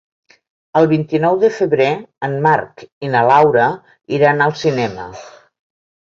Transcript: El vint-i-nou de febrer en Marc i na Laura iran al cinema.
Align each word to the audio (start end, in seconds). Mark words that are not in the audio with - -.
El 0.79 0.87
vint-i-nou 0.91 1.35
de 1.41 1.49
febrer 1.57 1.89
en 2.27 2.33
Marc 2.45 2.83
i 3.07 3.09
na 3.15 3.21
Laura 3.27 3.67
iran 4.19 4.41
al 4.47 4.55
cinema. 4.63 5.05